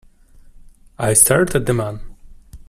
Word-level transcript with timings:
I 0.97 1.13
stared 1.13 1.55
at 1.55 1.67
the 1.67 1.75
man. 1.75 1.99